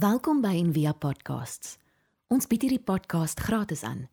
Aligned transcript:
Welkom 0.00 0.38
by 0.40 0.54
Envia 0.56 0.94
Podcasts. 0.96 1.74
Ons 2.32 2.46
bied 2.48 2.62
hierdie 2.64 2.80
podcast 2.80 3.40
gratis 3.44 3.82
aan. 3.84 4.06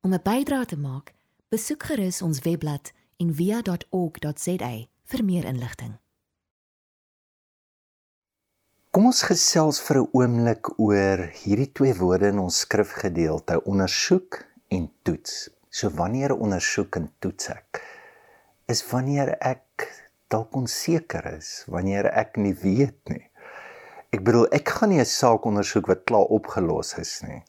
Om 0.00 0.14
'n 0.14 0.22
bydrae 0.24 0.64
te 0.64 0.78
maak, 0.80 1.12
besoek 1.52 1.82
gerus 1.82 2.22
ons 2.22 2.40
webblad 2.46 2.92
en 3.20 3.34
via.org.za 3.34 4.70
vir 5.10 5.24
meer 5.24 5.44
inligting. 5.44 5.98
Kom 8.90 9.04
ons 9.04 9.22
gesels 9.22 9.80
vir 9.80 10.00
'n 10.00 10.08
oomblik 10.12 10.78
oor 10.78 11.18
hierdie 11.42 11.72
twee 11.72 11.94
woorde 11.94 12.28
in 12.32 12.38
ons 12.38 12.58
skrifgedeelte: 12.58 13.64
ondersoek 13.64 14.46
en 14.68 14.90
toets. 15.02 15.50
So 15.68 15.90
wanneer 15.90 16.36
ondersoek 16.36 16.96
en 16.96 17.12
toets 17.18 17.48
ek 17.48 17.84
is 18.66 18.90
wanneer 18.90 19.36
ek 19.40 19.92
dalk 20.28 20.56
onseker 20.56 21.36
is, 21.36 21.64
wanneer 21.66 22.06
ek 22.06 22.36
nie 22.36 22.54
weet 22.54 23.08
nie. 23.08 23.27
Ek 24.08 24.22
bedoel 24.24 24.46
ek 24.56 24.70
gaan 24.72 24.88
nie 24.88 25.00
'n 25.02 25.04
saak 25.04 25.44
ondersoek 25.44 25.86
wat 25.90 26.06
klaar 26.08 26.30
opgelos 26.32 26.94
is 26.96 27.20
nie. 27.28 27.42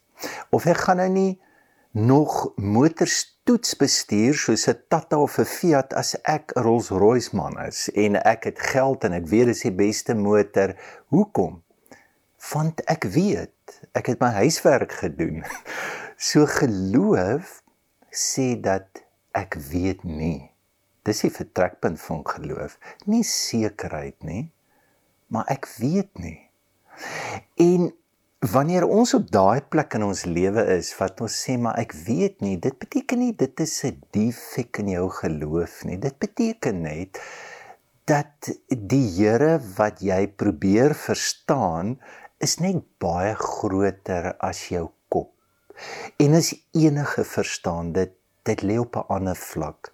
Of 0.52 0.66
ek 0.66 0.81
gaan 0.85 0.97
nou 0.97 1.09
nie 1.09 1.39
nog 1.91 2.52
motors 2.57 3.39
toets 3.47 3.77
bestuur 3.79 4.35
soos 4.35 4.67
'n 4.67 4.75
Tata 4.89 5.17
of 5.17 5.39
'n 5.39 5.45
Fiat 5.45 5.93
as 5.93 6.16
ek 6.23 6.52
'n 6.55 6.61
Rolls-Royce 6.61 7.35
man 7.35 7.55
is 7.63 7.89
en 7.95 8.16
ek 8.16 8.43
het 8.43 8.59
geld 8.59 9.03
en 9.03 9.13
ek 9.13 9.27
weet 9.31 9.45
dis 9.45 9.61
die 9.61 9.71
beste 9.71 10.13
motor. 10.13 10.75
Hoekom? 11.07 11.63
Want 12.52 12.83
ek 12.88 13.03
weet, 13.03 13.88
ek 13.94 14.05
het 14.07 14.19
my 14.19 14.31
huiswerk 14.44 14.91
gedoen. 14.91 15.44
So 16.19 16.45
geloof 16.45 17.63
sê 18.11 18.59
dat 18.59 18.99
ek 19.31 19.55
weet 19.55 20.03
nie. 20.03 20.52
Dis 21.07 21.21
die 21.21 21.31
vertrekpunt 21.31 21.99
van 22.02 22.27
geloof. 22.27 22.75
Nie 23.05 23.23
sekerheid 23.23 24.19
nie, 24.23 24.52
maar 25.27 25.47
ek 25.47 25.63
weet 25.80 26.19
nie. 26.19 26.48
En 27.55 27.91
wanneer 28.39 28.88
ons 28.88 29.13
op 29.13 29.31
daai 29.31 29.62
plek 29.62 29.98
in 29.98 30.05
ons 30.08 30.23
lewe 30.26 30.63
is 30.77 30.94
wat 30.98 31.22
ons 31.22 31.36
sê 31.45 31.58
maar 31.59 31.75
ek 31.81 31.94
weet 32.08 32.39
nie 32.45 32.56
dit 32.58 32.78
beteken 32.80 33.19
nie 33.19 33.33
dit 33.36 33.59
is 33.59 33.83
'n 33.83 34.00
defek 34.16 34.80
in 34.80 34.89
jou 34.95 35.09
geloof 35.09 35.83
nie. 35.86 35.97
Dit 35.97 36.19
beteken 36.19 36.81
net 36.81 37.19
dat 38.06 38.50
die 38.67 39.08
Here 39.17 39.59
wat 39.78 40.02
jy 40.02 40.28
probeer 40.28 40.95
verstaan 40.95 42.00
is 42.39 42.59
net 42.59 42.81
baie 42.97 43.36
groter 43.36 44.34
as 44.39 44.69
jou 44.69 44.89
kop. 45.09 45.34
En 46.17 46.34
is 46.34 46.56
enige 46.73 47.23
verstaan 47.23 47.91
dit 47.94 48.16
dit 48.44 48.61
lê 48.63 48.80
op 48.80 48.95
'n 48.95 49.08
ander 49.08 49.36
vlak. 49.36 49.91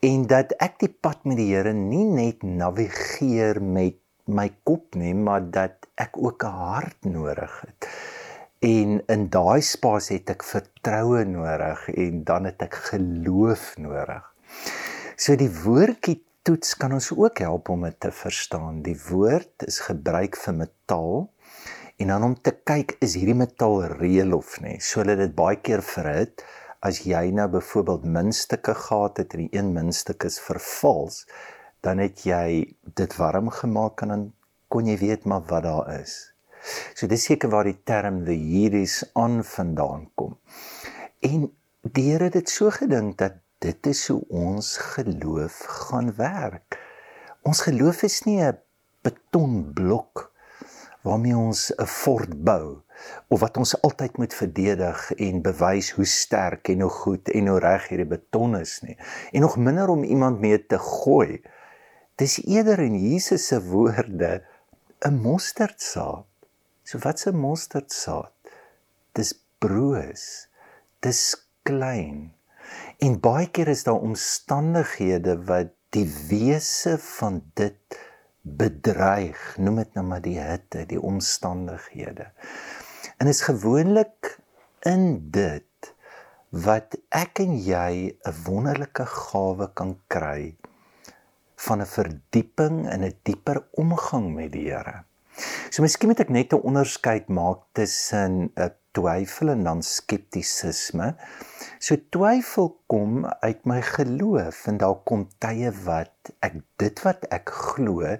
En 0.00 0.26
dat 0.26 0.52
ek 0.58 0.78
die 0.78 0.94
pad 1.04 1.24
met 1.24 1.36
die 1.36 1.54
Here 1.54 1.72
nie 1.72 2.04
net 2.04 2.42
navigeer 2.42 3.62
met 3.62 3.96
my 4.26 4.48
kop 4.62 4.94
nie, 4.94 5.14
maar 5.14 5.50
dat 5.50 5.81
ek 5.94 6.16
ook 6.16 6.44
'n 6.44 6.58
hart 6.66 7.04
nodig 7.04 7.60
het. 7.66 7.88
En 8.62 9.02
in 9.06 9.28
daai 9.28 9.60
spasie 9.60 10.18
het 10.18 10.30
ek 10.30 10.44
vertroue 10.44 11.24
nodig 11.24 11.88
en 11.88 12.24
dan 12.24 12.44
het 12.44 12.62
ek 12.62 12.74
geloof 12.74 13.76
nodig. 13.76 14.34
So 15.16 15.36
die 15.36 15.50
woordjie 15.50 16.22
toets 16.42 16.76
kan 16.76 16.92
ons 16.92 17.12
ook 17.14 17.38
help 17.38 17.68
om 17.68 17.82
dit 17.82 18.00
te 18.00 18.10
verstaan. 18.10 18.82
Die 18.82 18.98
woord 19.08 19.66
is 19.66 19.80
gebruik 19.80 20.36
vir 20.36 20.54
metaal 20.54 21.30
en 21.96 22.06
dan 22.06 22.22
om 22.22 22.34
te 22.40 22.54
kyk 22.64 22.96
is 23.00 23.14
hierdie 23.14 23.38
metaal 23.38 23.84
reël 23.98 24.32
of 24.34 24.60
nie. 24.60 24.80
So 24.80 25.00
hulle 25.00 25.16
dit 25.16 25.34
baie 25.34 25.60
keer 25.62 25.82
verhit 25.82 26.42
as 26.82 27.04
jy 27.06 27.30
nou 27.30 27.46
byvoorbeeld 27.48 28.06
muntstukke 28.10 28.74
gehad 28.74 29.20
het 29.22 29.34
en 29.34 29.44
die 29.44 29.58
een 29.58 29.70
muntstuk 29.74 30.24
is 30.26 30.40
vervals, 30.42 31.22
dan 31.82 32.02
het 32.02 32.24
jy 32.26 32.74
dit 32.98 33.16
warm 33.18 33.50
gemaak 33.54 34.02
en 34.02 34.14
dan 34.14 34.24
kon 34.72 34.88
jy 34.88 34.96
weet 35.00 35.26
maar 35.28 35.44
wat 35.50 35.66
daar 35.66 35.90
is. 36.00 36.32
So 36.96 37.08
dis 37.10 37.26
seker 37.28 37.50
waar 37.52 37.68
die 37.68 37.80
term 37.84 38.22
the 38.24 38.36
Yidis 38.36 39.02
aan 39.18 39.42
vandaan 39.44 40.06
kom. 40.16 40.38
En 41.20 41.50
die 41.92 42.06
Here 42.12 42.30
het 42.30 42.38
dit 42.38 42.50
so 42.50 42.70
gedink 42.72 43.18
dat 43.20 43.40
dit 43.62 43.86
is 43.90 44.06
hoe 44.08 44.22
ons 44.28 44.76
geloof 44.94 45.58
gaan 45.86 46.12
werk. 46.16 46.78
Ons 47.46 47.64
geloof 47.66 48.04
is 48.06 48.22
nie 48.26 48.40
'n 48.40 48.58
betonblok 49.02 50.30
waarmee 51.02 51.36
ons 51.36 51.72
'n 51.74 51.86
fort 51.86 52.32
bou 52.44 52.82
of 53.28 53.40
wat 53.40 53.56
ons 53.56 53.74
altyd 53.82 54.18
moet 54.18 54.34
verdedig 54.34 55.12
en 55.12 55.42
bewys 55.42 55.90
hoe 55.90 56.04
sterk 56.04 56.68
en 56.68 56.80
hoe 56.80 56.90
goed 56.90 57.28
en 57.28 57.46
hoe 57.46 57.58
reg 57.58 57.88
hierdie 57.88 58.06
beton 58.16 58.56
is 58.56 58.80
nie. 58.80 58.96
En 59.32 59.40
nog 59.40 59.56
minder 59.56 59.88
om 59.88 60.04
iemand 60.04 60.40
mee 60.40 60.66
te 60.66 60.78
gooi 60.78 61.42
Dis 62.20 62.36
eerder 62.44 62.78
in 62.78 62.94
Jesus 63.00 63.46
se 63.46 63.56
woorde 63.64 64.42
'n 65.02 65.18
mosterdsaad. 65.18 66.26
So 66.84 66.98
wat's 67.04 67.26
'n 67.26 67.36
mosterdsaad? 67.36 68.32
Dis 69.12 69.32
broos. 69.58 70.48
Dis 71.00 71.22
klein. 71.62 72.34
En 72.98 73.20
baie 73.20 73.48
keer 73.50 73.68
is 73.68 73.82
daar 73.84 73.98
omstandighede 74.10 75.44
wat 75.44 75.74
die 75.90 76.06
wese 76.28 76.98
van 76.98 77.42
dit 77.54 77.98
bedreig. 78.40 79.56
Noem 79.58 79.82
dit 79.82 79.94
nou 79.94 80.06
maar 80.06 80.22
die 80.22 80.38
hitte, 80.38 80.86
die 80.86 81.00
omstandighede. 81.00 82.30
En 83.18 83.26
is 83.26 83.42
gewoonlik 83.42 84.38
in 84.80 85.30
dit 85.30 85.94
wat 86.48 86.94
ek 87.08 87.42
en 87.42 87.58
jy 87.58 88.14
'n 88.22 88.34
wonderlike 88.46 89.06
gawe 89.06 89.72
kan 89.74 89.98
kry 90.06 90.54
van 91.66 91.80
'n 91.80 91.86
verdieping 91.86 92.76
in 92.92 93.04
'n 93.04 93.18
dieper 93.22 93.58
omgang 93.72 94.34
met 94.34 94.52
die 94.52 94.68
Here. 94.70 95.04
So 95.70 95.82
miskien 95.82 96.10
moet 96.10 96.20
ek 96.20 96.28
net 96.28 96.52
'n 96.52 96.66
onderskeid 96.68 97.28
maak 97.28 97.60
tussen 97.72 98.52
'n 98.56 98.72
twyfel 98.92 99.48
en 99.48 99.62
dan 99.64 99.82
skeptisisme. 99.82 101.14
So 101.78 101.96
twyfel 102.10 102.68
kom 102.86 103.26
uit 103.26 103.64
my 103.64 103.80
geloof 103.82 104.66
en 104.66 104.76
daar 104.82 104.98
kom 105.04 105.28
tye 105.38 105.72
wat 105.84 106.34
ek 106.40 106.60
dit 106.76 107.02
wat 107.06 107.24
ek 107.30 107.48
glo 107.50 108.16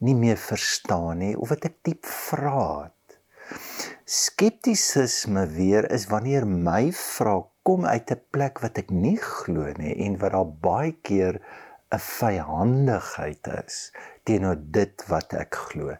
nie 0.00 0.16
meer 0.16 0.36
verstaan 0.36 1.18
nie 1.18 1.36
of 1.36 1.48
wat 1.48 1.64
ek 1.64 1.76
diep 1.86 2.06
vra. 2.06 2.90
Skeptisisme 4.04 5.46
weer 5.54 5.86
is 5.92 6.08
wanneer 6.10 6.46
my 6.46 6.90
vrae 6.92 7.46
kom 7.62 7.84
uit 7.86 8.10
'n 8.10 8.22
plek 8.34 8.60
wat 8.64 8.78
ek 8.78 8.90
nie 8.90 9.16
glo 9.16 9.72
nie 9.78 9.94
en 10.06 10.18
wat 10.18 10.32
daar 10.32 10.52
baie 10.68 10.92
keer 11.02 11.40
'n 11.90 11.98
vyhandigheid 11.98 13.46
is 13.66 13.78
teenoor 14.28 14.58
dit 14.76 15.04
wat 15.10 15.34
ek 15.34 15.56
glo. 15.70 15.96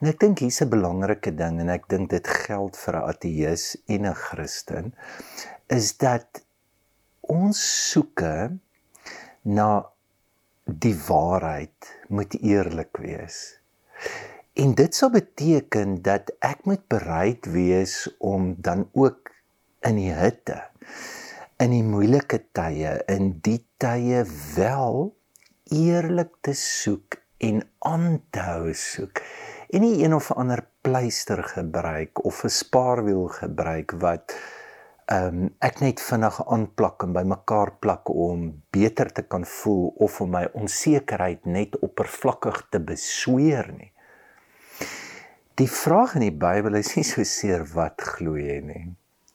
En 0.00 0.08
ek 0.08 0.20
dink 0.22 0.40
hier's 0.40 0.62
'n 0.64 0.72
belangrike 0.72 1.32
ding 1.36 1.60
en 1.60 1.68
ek 1.68 1.88
dink 1.92 2.10
dit 2.10 2.26
geld 2.26 2.76
vir 2.76 2.96
'n 2.96 3.08
ateïs 3.12 3.64
en 3.86 4.06
'n 4.06 4.14
Christen 4.14 4.94
is 5.68 5.96
dat 5.98 6.42
ons 7.20 7.60
soeke 7.90 8.58
na 9.42 9.70
die 10.64 10.96
waarheid 11.08 11.92
moet 12.08 12.34
eerlik 12.40 12.96
wees. 12.96 13.60
En 14.54 14.74
dit 14.74 14.94
sou 14.94 15.10
beteken 15.10 16.02
dat 16.02 16.32
ek 16.40 16.64
moet 16.64 16.82
bereid 16.88 17.46
wees 17.46 18.08
om 18.18 18.54
dan 18.58 18.88
ook 18.92 19.30
in 19.80 19.96
die 19.96 20.12
hitte 20.12 20.58
in 21.60 21.74
die 21.74 21.84
moeilike 21.84 22.38
tye 22.56 22.94
in 23.12 23.34
die 23.44 23.58
tye 23.82 24.22
wel 24.56 25.10
eerlik 25.76 26.30
te 26.46 26.54
soek 26.56 27.18
en 27.44 27.60
aan 27.84 28.22
te 28.32 28.44
hou 28.46 28.72
soek 28.76 29.20
en 29.68 29.84
nie 29.84 29.98
een 30.00 30.14
of 30.16 30.30
ander 30.32 30.62
pleister 30.80 31.42
gebruik 31.44 32.24
of 32.24 32.44
'n 32.44 32.54
spaarwiel 32.56 33.28
gebruik 33.28 33.92
wat 34.04 34.34
ehm 35.10 35.42
um, 35.42 35.50
ek 35.58 35.80
net 35.80 36.00
vinnig 36.00 36.36
aanplak 36.46 37.02
en 37.02 37.12
bymekaar 37.12 37.72
plak 37.84 38.08
om 38.08 38.62
beter 38.70 39.12
te 39.12 39.22
kan 39.22 39.44
voel 39.44 39.92
of 40.06 40.20
om 40.20 40.30
my 40.30 40.44
onsekerheid 40.52 41.44
net 41.44 41.78
oppervlakkig 41.78 42.66
te 42.70 42.80
besweer 42.80 43.72
nie. 43.76 43.92
Die 45.54 45.68
vraag 45.68 46.14
in 46.14 46.24
die 46.28 46.38
Bybel 46.46 46.74
is 46.74 46.94
nie 46.96 47.04
so 47.04 47.24
seer 47.24 47.66
wat 47.74 48.00
glo 48.00 48.38
jy 48.38 48.60
nie. 48.64 48.86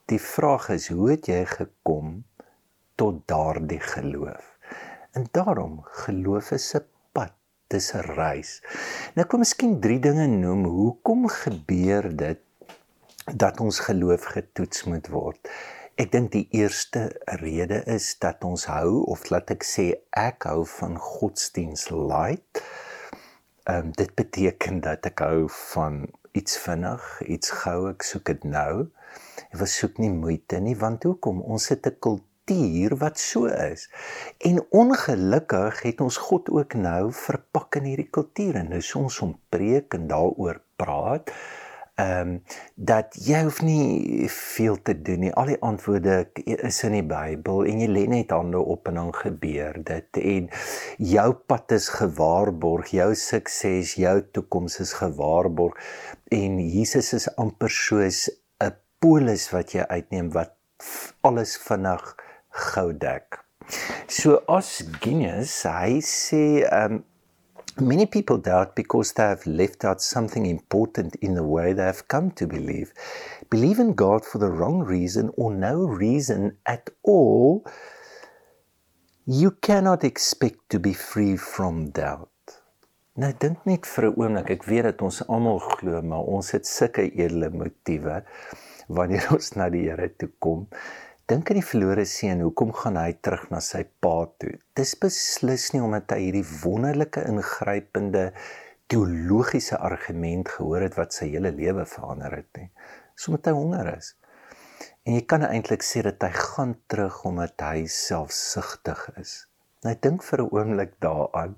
Die 0.06 0.22
vraag 0.22 0.68
is 0.70 0.92
hoe 0.94 1.08
het 1.16 1.26
jy 1.26 1.40
gekom 1.50 2.10
tot 2.96 3.24
daardie 3.26 3.80
geloof? 3.82 4.52
En 5.18 5.24
daarom 5.34 5.80
geloof 6.06 6.52
is 6.52 6.68
'n 6.78 6.86
pad, 7.12 7.34
dis 7.74 7.88
'n 7.94 8.06
reis. 8.14 8.52
Nou 9.16 9.26
kom 9.28 9.40
miskien 9.40 9.80
drie 9.80 10.00
dinge 10.00 10.28
noem 10.28 10.66
hoekom 10.66 11.28
gebeur 11.28 12.16
dit 12.16 12.40
dat 13.34 13.60
ons 13.60 13.80
geloof 13.80 14.24
getoets 14.24 14.84
moet 14.84 15.08
word. 15.08 15.50
Ek 15.96 16.12
dink 16.12 16.32
die 16.32 16.48
eerste 16.52 17.22
rede 17.42 17.82
is 17.86 18.20
dat 18.20 18.44
ons 18.44 18.66
hou 18.66 19.02
of 19.10 19.30
laat 19.30 19.50
ek 19.50 19.64
sê 19.64 19.86
ek 20.12 20.44
hou 20.44 20.66
van 20.66 20.98
godsdiens 21.00 21.90
light. 21.90 22.62
Ehm 23.64 23.78
um, 23.78 23.92
dit 23.92 24.16
beteken 24.16 24.82
dat 24.82 25.06
ek 25.06 25.20
hou 25.20 25.50
van 25.50 26.06
iets 26.32 26.58
vinnig, 26.58 27.22
iets 27.26 27.50
gou, 27.50 27.90
ek 27.90 28.04
soek 28.04 28.26
dit 28.26 28.44
nou. 28.44 28.86
Ek 28.86 29.35
wil 29.52 29.68
soek 29.68 29.98
nie 29.98 30.12
moeite 30.12 30.60
nie 30.60 30.76
want 30.76 31.04
hoekom? 31.04 31.42
Ons 31.42 31.70
het 31.70 31.88
'n 31.88 32.00
kultuur 32.00 32.96
wat 32.98 33.20
so 33.20 33.46
is. 33.46 33.90
En 34.38 34.66
ongelukkig 34.70 35.82
het 35.82 36.02
ons 36.02 36.18
God 36.18 36.50
ook 36.50 36.74
nou 36.74 37.12
verpak 37.12 37.76
in 37.76 37.84
hierdie 37.84 38.10
kultuur 38.10 38.56
en 38.56 38.70
nou 38.70 38.82
ons 38.96 39.20
om 39.20 39.40
preek 39.50 39.94
en 39.94 40.08
daaroor 40.08 40.62
praat. 40.76 41.32
Ehm 41.96 42.28
um, 42.28 42.32
dat 42.76 43.16
jy 43.24 43.38
hoef 43.44 43.62
nie 43.64 44.28
veel 44.28 44.82
te 44.82 45.02
doen 45.02 45.20
nie. 45.24 45.32
Al 45.32 45.54
die 45.54 45.62
antwoorde 45.64 46.28
is 46.44 46.84
in 46.84 46.92
die 46.92 47.06
Bybel 47.08 47.64
en 47.72 47.80
jy 47.80 47.88
lê 47.88 48.04
net 48.12 48.34
hande 48.36 48.60
op 48.60 48.90
en 48.92 49.00
dan 49.00 49.14
gebeur 49.16 49.80
dit 49.80 50.20
en 50.20 50.50
jou 51.00 51.30
pad 51.48 51.72
is 51.72 51.88
gewaarborg, 51.96 52.92
jou 52.92 53.14
sukses, 53.16 53.94
jou 53.96 54.18
toekoms 54.36 54.76
is 54.84 54.92
gewaarborg 55.00 55.80
en 56.36 56.60
Jesus 56.60 57.14
is 57.16 57.30
amper 57.40 57.72
soos 57.72 58.26
polis 59.00 59.50
wat 59.54 59.76
jy 59.76 59.86
uitneem 59.90 60.32
wat 60.36 60.54
alles 61.22 61.58
vinnig 61.58 62.16
gou 62.72 62.92
dek. 62.94 63.42
So 64.08 64.44
as 64.48 64.84
Guinness, 65.02 65.64
hy 65.66 66.00
sê 66.06 66.64
um, 66.70 67.04
Many 67.78 68.06
people 68.06 68.38
doubt 68.38 68.74
because 68.74 69.12
they 69.12 69.24
have 69.24 69.46
left 69.46 69.84
out 69.84 70.02
something 70.02 70.46
important 70.46 71.16
in 71.16 71.34
the 71.34 71.44
way 71.44 71.74
they 71.74 71.84
have 71.84 72.08
come 72.08 72.32
to 72.32 72.48
believe. 72.48 72.94
Believe 73.50 73.80
in 73.80 73.96
God 73.96 74.24
for 74.24 74.38
the 74.38 74.50
wrong 74.50 74.80
reason 74.80 75.30
or 75.36 75.54
no 75.54 75.84
reason 75.84 76.56
at 76.66 76.90
all. 77.04 77.66
You 79.26 79.52
cannot 79.52 80.06
expect 80.06 80.70
to 80.70 80.80
be 80.80 80.94
free 80.94 81.36
from 81.36 81.90
doubt. 81.90 82.30
Nou 83.16 83.34
dink 83.40 83.66
net 83.66 83.86
vir 83.88 84.08
'n 84.08 84.16
oomblik, 84.22 84.50
ek 84.56 84.64
weet 84.72 84.84
dat 84.84 85.02
ons 85.02 85.22
almal 85.28 85.60
glo, 85.60 86.02
maar 86.02 86.24
ons 86.32 86.52
het 86.52 86.68
sulke 86.68 87.04
edele 87.12 87.50
motiewe 87.50 88.24
wanneer 88.88 89.28
ons 89.36 89.54
na 89.56 89.70
die 89.70 89.86
Here 89.88 90.10
toe 90.18 90.30
kom. 90.40 90.68
Dink 91.26 91.50
aan 91.50 91.58
die 91.58 91.66
verlore 91.66 92.06
seun, 92.06 92.44
hoekom 92.46 92.74
gaan 92.78 93.00
hy 93.02 93.16
terug 93.26 93.48
na 93.50 93.58
sy 93.64 93.82
pa 94.04 94.28
toe? 94.38 94.54
Dis 94.78 94.94
beslis 95.02 95.72
nie 95.74 95.82
omdat 95.82 96.14
hy 96.14 96.20
hierdie 96.28 96.46
wonderlike 96.62 97.24
ingrypende 97.26 98.28
teologiese 98.94 99.80
argument 99.82 100.52
gehoor 100.54 100.86
het 100.86 101.00
wat 101.00 101.18
sy 101.18 101.32
hele 101.32 101.50
lewe 101.56 101.88
verander 101.90 102.38
het 102.38 102.60
nie. 102.60 102.70
Dis 103.18 103.26
omdat 103.32 103.50
hy 103.50 103.56
honger 103.58 103.90
is. 103.96 104.12
En 105.06 105.18
jy 105.18 105.26
kan 105.30 105.46
eintlik 105.48 105.86
sê 105.86 106.04
dat 106.06 106.22
hy 106.26 106.32
gaan 106.36 106.76
terug 106.92 107.24
omdat 107.26 107.62
hy 107.66 107.88
selfsugtig 107.90 109.02
is. 109.22 109.36
Nou 109.86 109.94
dink 110.02 110.24
vir 110.26 110.42
'n 110.42 110.54
oomblik 110.54 110.94
daaraan 111.02 111.58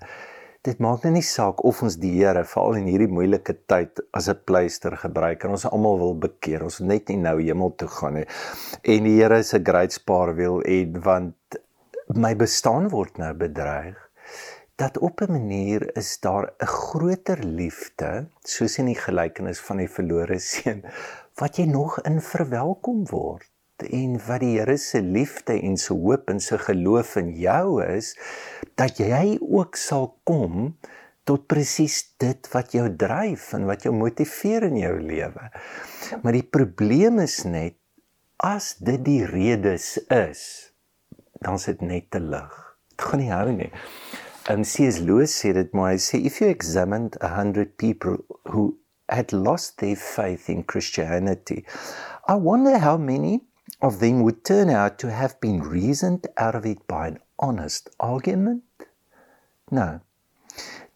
dit 0.68 0.80
maak 0.84 1.06
net 1.06 1.14
nie 1.16 1.24
saak 1.24 1.62
of 1.70 1.80
ons 1.86 1.96
die 2.02 2.12
Here 2.18 2.44
veral 2.44 2.82
in 2.82 2.90
hierdie 2.92 3.12
moeilike 3.12 3.56
tyd 3.72 4.02
as 4.20 4.28
'n 4.28 4.44
pleister 4.50 4.98
gebruik 5.04 5.46
en 5.46 5.56
ons 5.56 5.66
almal 5.70 6.00
wil 6.02 6.16
bekeer. 6.28 6.64
Ons 6.64 6.80
net 6.80 7.10
nie 7.10 7.22
nou 7.28 7.38
hemel 7.40 7.72
toe 7.80 7.88
gaan 7.88 8.20
nie. 8.20 8.28
En 8.84 9.04
die 9.08 9.16
Here 9.20 9.40
is 9.40 9.54
'n 9.54 9.64
great 9.64 9.94
spaarwiel 9.94 10.62
en 10.62 11.02
want 11.02 11.60
my 12.16 12.34
bestaan 12.36 12.90
word 12.90 13.18
nou 13.18 13.34
bedreig 13.34 13.98
dat 14.76 14.98
op 14.98 15.22
'n 15.22 15.32
manier 15.32 15.82
is 15.98 16.20
daar 16.20 16.52
'n 16.60 16.66
groter 16.66 17.40
liefde 17.44 18.28
soos 18.44 18.78
in 18.78 18.86
die 18.86 19.02
gelykenis 19.08 19.60
van 19.60 19.78
die 19.78 19.90
verlore 19.90 20.40
seun 20.40 20.84
wat 21.40 21.58
jy 21.58 21.66
nog 21.66 22.00
in 22.02 22.22
verwelkom 22.22 23.06
word 23.10 23.50
en 23.86 24.18
wat 24.28 24.42
die 24.42 24.56
Here 24.58 24.78
se 24.82 25.02
liefde 25.02 25.58
en 25.62 25.78
se 25.78 25.94
hoop 25.94 26.30
en 26.30 26.40
se 26.40 26.58
geloof 26.58 27.16
in 27.22 27.34
jou 27.38 27.84
is 27.84 28.16
dat 28.80 28.98
jy 29.02 29.38
ook 29.42 29.78
sal 29.78 30.16
kom 30.28 30.74
tot 31.28 31.48
presies 31.52 32.00
dit 32.22 32.50
wat 32.54 32.72
jou 32.76 32.88
dryf 32.96 33.52
en 33.58 33.68
wat 33.68 33.84
jou 33.84 33.94
motiveer 33.96 34.70
in 34.70 34.78
jou 34.80 34.94
lewe. 35.02 35.50
Maar 36.24 36.38
die 36.38 36.46
probleem 36.46 37.20
is 37.20 37.42
net 37.44 37.76
as 38.38 38.76
dit 38.80 39.02
die 39.04 39.24
redes 39.28 39.98
is, 40.14 40.72
dan 41.44 41.58
is 41.60 41.68
dit 41.68 41.82
net 41.82 42.12
te 42.14 42.22
lig. 42.24 42.54
Dit 42.94 43.08
gaan 43.10 43.22
nie 43.22 43.34
hou 43.34 43.50
nie. 43.52 43.72
Um 44.48 44.64
C.S. 44.64 45.02
Lewis 45.04 45.34
sê 45.36 45.52
dit 45.58 45.74
maar 45.76 45.92
hy 45.92 46.00
sê 46.00 46.22
if 46.24 46.40
you 46.40 46.48
examined 46.50 47.18
100 47.20 47.76
people 47.82 48.22
who 48.48 48.78
had 49.12 49.34
lost 49.36 49.78
their 49.82 50.00
faith 50.00 50.48
in 50.50 50.64
Christianity, 50.64 51.66
I 52.28 52.36
wonder 52.36 52.80
how 52.80 52.96
many 52.98 53.42
of 53.82 54.00
them 54.00 54.24
would 54.24 54.44
turn 54.44 54.70
out 54.70 54.98
to 55.00 55.12
have 55.12 55.40
been 55.40 55.62
reasoned 55.62 56.28
out 56.38 56.56
of 56.56 56.66
it 56.66 56.88
by 56.88 57.08
an 57.08 57.20
honest 57.38 57.90
argument? 58.00 58.64
No. 59.70 60.02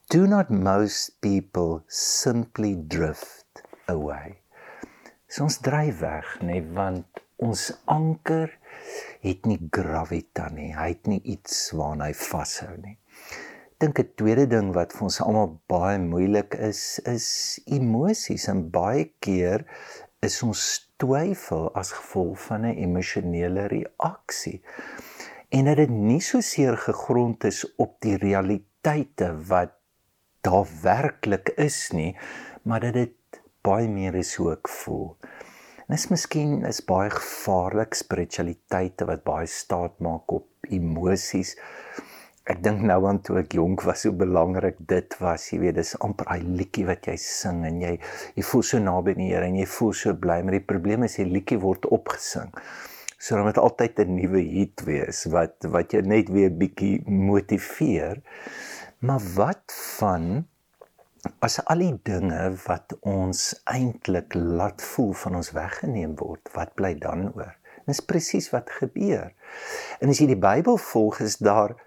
Do 0.10 0.28
not 0.28 0.50
most 0.50 1.22
people 1.22 1.83
simply 1.88 2.75
drift 2.75 3.62
away? 3.88 4.39
So 5.28 5.45
ons 5.48 5.60
dryf 5.63 6.01
weg, 6.04 6.28
nê, 6.44 6.60
nee, 6.60 6.63
want 6.75 7.22
ons 7.39 7.69
anker 7.88 8.51
het 9.24 9.45
nie 9.48 9.60
gravita 9.72 10.50
nie. 10.51 10.74
Hy 10.75 10.89
het 10.92 11.07
nie 11.07 11.22
iets 11.36 11.69
waarna 11.78 12.10
hy 12.10 12.18
vashou 12.18 12.74
nie. 12.81 12.98
Dink 13.80 14.00
'n 14.00 14.12
tweede 14.19 14.45
ding 14.51 14.74
wat 14.75 14.92
vir 14.94 15.07
ons 15.07 15.22
almal 15.24 15.56
baie 15.72 15.98
moeilik 15.98 16.57
is, 16.60 17.00
is 17.06 17.60
emosies 17.66 18.50
en 18.51 18.68
baie 18.69 19.07
keer 19.24 19.66
is 20.22 20.44
ons 20.44 20.90
twyfel 21.01 21.69
as 21.81 21.94
gevolg 21.98 22.39
van 22.48 22.65
'n 22.65 22.77
emosionele 22.86 23.68
reaksie 23.75 24.62
en 25.50 25.65
dat 25.65 25.77
dit 25.81 25.89
nie 25.89 26.21
so 26.21 26.42
seer 26.42 26.77
gegrond 26.77 27.44
is 27.44 27.63
op 27.75 27.98
die 28.00 28.18
realiteite 28.18 29.33
wat 29.48 29.74
daar 30.42 30.68
werklik 30.81 31.50
is 31.57 31.92
nie 31.92 32.15
maar 32.63 32.80
dat 32.80 32.94
dit 32.94 33.42
baie 33.62 33.88
meer 33.88 34.15
is 34.18 34.36
hoe 34.36 34.51
ek 34.56 34.69
voel. 34.69 35.15
En 35.88 35.98
is 35.98 36.07
miskien 36.09 36.62
is 36.65 36.81
baie 36.88 37.09
gevaarlik 37.13 37.97
spiritualiteite 37.97 39.06
wat 39.09 39.25
baie 39.27 39.50
staat 39.50 40.00
maak 40.00 40.31
op 40.31 40.47
emosies 40.69 41.56
ek 42.49 42.61
dink 42.65 42.81
nou 42.81 43.03
aan 43.05 43.19
toe 43.21 43.38
ek 43.43 43.53
jonk 43.53 43.83
was 43.85 44.07
hoe 44.07 44.13
belangrik 44.17 44.79
dit 44.89 45.17
was 45.21 45.43
jy 45.51 45.59
weet 45.61 45.75
dis 45.77 45.93
amper 46.01 46.25
daai 46.25 46.41
liedjie 46.61 46.88
wat 46.88 47.05
jy 47.05 47.17
sing 47.21 47.61
en 47.69 47.81
jy 47.83 47.91
jy 48.38 48.45
voel 48.51 48.63
so 48.65 48.79
naby 48.81 49.13
aan 49.13 49.21
die 49.21 49.27
Here 49.29 49.45
en 49.45 49.59
jy 49.59 49.67
voel 49.69 49.91
so 49.99 50.15
bly 50.23 50.39
maar 50.41 50.57
die 50.57 50.69
probleem 50.71 51.05
is 51.05 51.19
die 51.21 51.27
liedjie 51.29 51.59
word 51.61 51.85
opgesing. 51.85 52.49
So 53.21 53.38
dan 53.38 53.45
moet 53.45 53.59
altyd 53.61 53.99
'n 54.01 54.15
nuwe 54.17 54.41
hit 54.41 54.81
wees 54.88 55.25
wat 55.29 55.69
wat 55.75 55.93
jou 55.93 56.01
net 56.01 56.29
weer 56.33 56.49
bietjie 56.49 57.03
motiveer. 57.05 58.21
Maar 59.05 59.21
wat 59.35 59.77
van 59.99 60.47
as 61.45 61.59
al 61.69 61.85
die 61.85 61.99
dinge 62.03 62.41
wat 62.65 62.97
ons 63.01 63.53
eintlik 63.69 64.33
laat 64.33 64.81
voel 64.81 65.13
van 65.13 65.35
ons 65.35 65.53
weggeneem 65.53 66.15
word 66.17 66.49
wat 66.57 66.73
bly 66.73 66.95
dan 66.97 67.29
oor? 67.35 67.53
Dis 67.85 68.01
presies 68.01 68.49
wat 68.49 68.69
gebeur. 68.69 69.29
En 70.01 70.09
as 70.09 70.17
jy 70.17 70.27
die 70.33 70.41
Bybel 70.41 70.77
volg 70.77 71.19
is 71.21 71.37
daar 71.37 71.77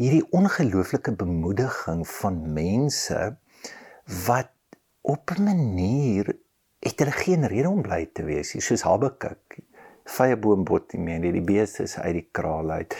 hierdie 0.00 0.24
ongelooflike 0.30 1.14
bemoediging 1.16 2.02
van 2.08 2.40
mense 2.52 3.36
wat 4.26 4.50
op 5.00 5.30
'n 5.30 5.44
manier 5.44 6.34
het 6.80 6.98
hulle 6.98 7.12
geen 7.12 7.46
rede 7.46 7.68
om 7.68 7.82
bly 7.82 8.06
te 8.12 8.24
wees 8.24 8.54
nie 8.54 8.62
soos 8.62 8.82
Habakuk 8.82 9.58
vrye 10.04 10.36
boom 10.36 10.64
bot 10.64 10.92
nie 10.92 11.04
meer 11.18 11.32
die 11.32 11.44
beeste 11.44 11.86
is 11.88 11.96
uit 11.98 12.14
die 12.18 12.28
kraal 12.32 12.70
uit. 12.70 12.96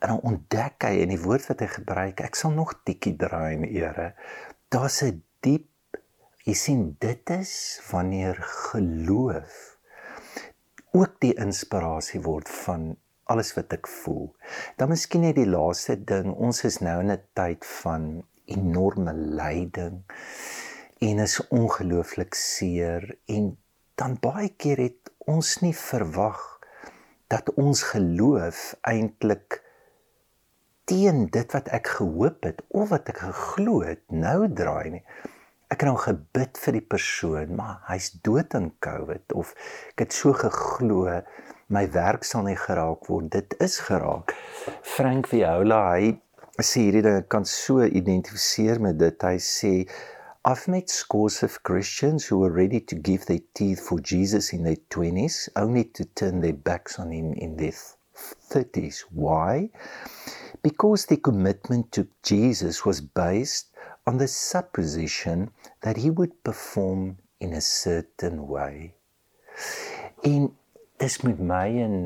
En 0.00 0.08
dan 0.08 0.20
ontdek 0.20 0.86
hy 0.86 1.02
in 1.02 1.12
die 1.12 1.20
woord 1.20 1.48
wat 1.50 1.60
hy 1.60 1.66
gebruik 1.66 2.22
ek 2.24 2.38
sal 2.38 2.54
nog 2.54 2.76
tikkie 2.84 3.16
draai 3.20 3.56
in 3.56 3.64
ere. 3.64 4.14
Daar's 4.68 5.02
'n 5.02 5.22
diep 5.40 5.66
jy 6.44 6.54
sien 6.54 6.96
dit 6.98 7.30
is 7.30 7.80
wanneer 7.90 8.38
geloof 8.70 9.76
ook 10.92 11.20
die 11.20 11.34
inspirasie 11.34 12.20
word 12.22 12.48
van 12.48 12.96
alles 13.30 13.54
wat 13.56 13.72
ek 13.76 13.88
voel. 13.88 14.28
Dan 14.76 14.92
miskien 14.92 15.24
net 15.26 15.38
die 15.38 15.48
laaste 15.48 15.96
ding, 15.96 16.32
ons 16.34 16.64
is 16.68 16.80
nou 16.84 16.98
in 17.04 17.12
'n 17.14 17.22
tyd 17.38 17.64
van 17.82 18.24
enorme 18.50 19.14
lyding 19.14 20.02
en 21.00 21.18
is 21.18 21.38
ongelooflik 21.48 22.34
seer 22.34 23.06
en 23.26 23.56
dan 23.94 24.16
baie 24.20 24.50
keer 24.56 24.78
het 24.88 25.12
ons 25.30 25.60
nie 25.62 25.74
verwag 25.76 26.40
dat 27.30 27.52
ons 27.54 27.82
geloof 27.92 28.74
eintlik 28.90 29.60
teen 30.90 31.28
dit 31.30 31.52
wat 31.54 31.68
ek 31.70 31.92
gehoop 32.00 32.42
het 32.48 32.62
of 32.68 32.90
wat 32.90 33.08
ek 33.12 33.22
geglo 33.22 33.84
het 33.86 34.02
nou 34.10 34.48
draai 34.48 34.90
nie. 34.96 35.04
Ek 35.70 35.84
het 35.84 35.86
nou 35.86 35.98
gebid 36.02 36.58
vir 36.58 36.74
die 36.80 36.86
persoon, 36.94 37.54
maar 37.54 37.76
hy's 37.86 38.10
dood 38.26 38.56
aan 38.58 38.72
COVID 38.82 39.36
of 39.38 39.52
ek 39.92 40.06
het 40.06 40.16
so 40.16 40.34
geglo 40.34 41.06
my 41.70 41.86
werk 41.94 42.24
sal 42.26 42.42
nie 42.46 42.58
geraak 42.58 43.06
word. 43.08 43.30
Dit 43.30 43.54
is 43.62 43.78
geraak. 43.86 44.34
Frank 44.82 45.30
Viola, 45.30 45.82
hy 45.94 46.16
sê 46.58 46.88
hierdie 46.88 47.04
ding 47.06 47.28
kan 47.30 47.46
so 47.46 47.84
identifiseer 47.86 48.82
met 48.82 48.98
dit. 48.98 49.22
Hy 49.22 49.38
sê 49.38 49.74
I've 50.42 50.66
met 50.72 50.90
scores 50.90 51.42
of 51.44 51.62
Christians 51.62 52.26
who 52.26 52.38
were 52.40 52.50
ready 52.50 52.80
to 52.80 52.96
give 52.96 53.26
their 53.26 53.44
teeth 53.54 53.80
for 53.86 54.00
Jesus 54.00 54.52
in 54.56 54.64
their 54.64 54.80
20s 54.88 55.50
only 55.54 55.84
to 55.94 56.06
turn 56.16 56.40
their 56.40 56.56
backs 56.56 56.98
on 56.98 57.12
him 57.12 57.34
in 57.34 57.56
their 57.56 57.76
30s. 58.50 59.04
Why? 59.12 59.70
Because 60.62 61.06
their 61.06 61.18
commitment 61.18 61.92
to 61.92 62.08
Jesus 62.22 62.84
was 62.84 63.00
based 63.00 63.68
on 64.06 64.16
the 64.16 64.28
supposition 64.28 65.50
that 65.82 65.98
he 65.98 66.10
would 66.10 66.42
perform 66.42 67.18
in 67.38 67.52
a 67.52 67.60
certain 67.60 68.48
way. 68.48 68.94
En 70.24 70.50
dis 71.00 71.16
met 71.24 71.38
my 71.40 71.68
en 71.82 71.96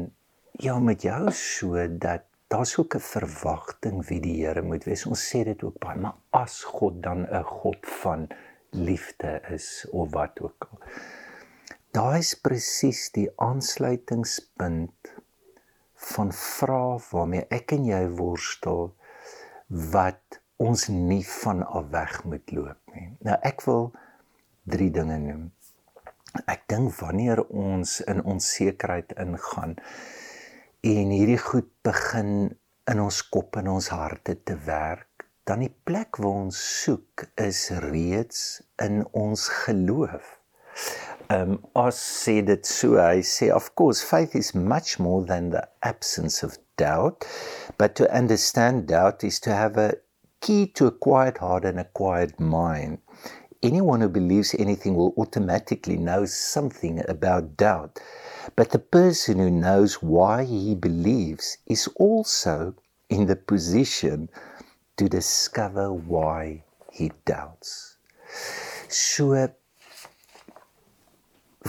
ja 0.63 0.79
met 0.79 1.03
jou 1.03 1.33
so 1.35 1.87
dat 1.99 2.27
daar's 2.49 2.77
ook 2.79 2.95
'n 2.95 3.01
verwagting 3.01 4.07
wie 4.07 4.21
die 4.21 4.47
Here 4.47 4.63
moet 4.63 4.85
wees. 4.85 5.07
Ons 5.07 5.27
sê 5.31 5.45
dit 5.45 5.63
ook 5.63 5.79
baie, 5.79 5.99
maar 5.99 6.15
as 6.31 6.63
God 6.63 7.03
dan 7.03 7.27
'n 7.31 7.43
God 7.43 7.79
van 7.81 8.29
liefde 8.71 9.43
is 9.51 9.87
of 9.91 10.11
wat 10.13 10.41
ook 10.41 10.69
daai 11.95 12.19
is 12.19 12.35
presies 12.35 13.07
die 13.15 13.29
aansluitingspunt 13.39 15.11
van 16.11 16.33
vrae 16.35 16.97
waarmee 17.11 17.47
ek 17.55 17.77
en 17.77 17.85
jy 17.87 18.01
worstel 18.19 18.89
wat 19.95 20.41
ons 20.65 20.89
nie 20.91 21.23
van 21.29 21.63
af 21.63 21.87
weg 21.95 22.17
moet 22.25 22.51
loop 22.57 22.97
nie. 22.97 23.07
Nou 23.27 23.37
ek 23.47 23.63
wil 23.69 23.93
drie 24.75 24.91
dinge 24.95 25.19
noem. 25.23 25.47
Ek 26.51 26.65
dink 26.67 26.91
wanneer 26.99 27.41
ons 27.47 28.01
in 28.11 28.23
onsekerheid 28.27 29.15
ingaan 29.23 29.77
en 30.85 31.13
hierdie 31.15 31.39
goed 31.39 31.71
begin 31.87 32.33
in 32.91 33.01
ons 33.01 33.21
kop 33.33 33.57
en 33.57 33.71
ons 33.77 33.89
harte 33.95 34.35
te 34.45 34.57
werk, 34.67 35.29
dan 35.49 35.63
die 35.65 35.73
plek 35.89 36.19
waar 36.19 36.43
ons 36.49 36.59
soek 36.83 37.25
is 37.41 37.69
reeds 37.87 38.41
in 38.83 39.05
ons 39.17 39.47
geloof. 39.63 40.35
Um 41.33 41.61
as 41.79 42.01
said 42.03 42.51
it 42.51 42.67
so 42.67 42.99
I 43.01 43.23
say 43.23 43.49
of 43.49 43.71
course 43.79 44.03
faith 44.03 44.35
is 44.35 44.53
much 44.55 44.99
more 44.99 45.25
than 45.25 45.51
the 45.51 45.63
absence 45.83 46.43
of 46.43 46.59
doubt 46.77 47.25
but 47.79 47.95
to 47.95 48.11
understand 48.11 48.89
doubt 48.89 49.23
is 49.25 49.39
to 49.47 49.55
have 49.55 49.79
a 49.79 49.95
key 50.41 50.67
to 50.75 50.87
a 50.87 50.91
quiet 50.91 51.39
heart 51.39 51.65
and 51.65 51.79
a 51.79 51.89
quiet 51.95 52.41
mind 52.41 52.99
anyone 53.65 54.01
who 54.01 54.09
believes 54.09 54.55
anything 54.59 54.95
will 54.95 55.15
automatically 55.17 55.97
know 55.97 56.25
something 56.25 57.03
about 57.09 57.57
doubt 57.57 57.99
but 58.57 58.71
the 58.71 58.79
person 58.79 59.39
who 59.39 59.51
knows 59.51 60.03
why 60.03 60.45
he 60.45 60.75
believes 60.75 61.59
is 61.67 61.89
also 61.97 62.75
in 63.09 63.27
the 63.27 63.37
position 63.37 64.29
to 64.97 65.09
discover 65.09 65.93
why 65.93 66.63
he 66.93 67.11
doubts 67.25 67.97
so 68.89 69.33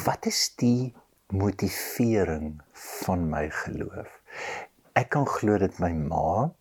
wat 0.04 0.26
is 0.28 0.52
die 0.60 0.92
motivering 1.32 2.60
van 2.74 3.30
my 3.30 3.48
geloof? 3.64 4.10
Ek 4.96 5.10
kan 5.16 5.26
glo 5.28 5.58
dat 5.60 5.80
my 5.80 5.92
ma 5.96 6.52